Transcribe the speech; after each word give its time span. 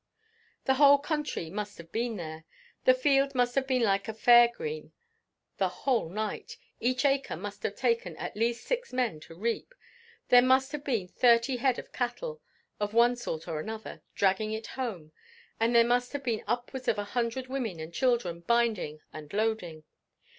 The 0.65 0.73
whole 0.73 0.97
country 0.97 1.51
must 1.51 1.77
have 1.77 1.91
been 1.91 2.15
there 2.15 2.43
the 2.85 2.93
field 2.95 3.35
must 3.35 3.53
have 3.53 3.67
been 3.67 3.83
like 3.83 4.07
a 4.07 4.15
fair 4.15 4.47
green 4.47 4.93
the 5.57 5.69
whole 5.69 6.09
night 6.09 6.57
each 6.79 7.05
acre 7.05 7.35
must 7.37 7.61
have 7.61 7.75
taken 7.75 8.17
at 8.17 8.35
least 8.35 8.65
six 8.65 8.91
men 8.91 9.19
to 9.19 9.35
reap 9.35 9.75
there 10.29 10.41
must 10.41 10.71
have 10.71 10.83
been 10.83 11.07
thirty 11.07 11.57
head 11.57 11.77
of 11.77 11.93
cattle, 11.93 12.41
of 12.79 12.95
one 12.95 13.15
sort 13.15 13.47
or 13.47 13.63
other, 13.69 14.01
dragging 14.15 14.51
it 14.53 14.65
home; 14.69 15.11
and 15.59 15.75
there 15.75 15.85
must 15.85 16.13
have 16.13 16.23
been 16.23 16.43
upwards 16.47 16.87
of 16.87 16.97
a 16.97 17.03
hundred 17.03 17.45
women 17.45 17.79
and 17.79 17.93
children 17.93 18.39
binding 18.39 19.01
and 19.13 19.31
loading. 19.33 19.83